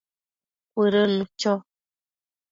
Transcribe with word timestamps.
Cuëdënnu 0.73 1.21
cho 1.39 1.53